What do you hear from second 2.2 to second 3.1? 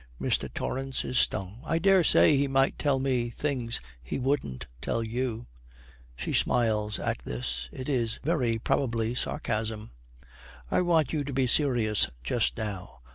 he might tell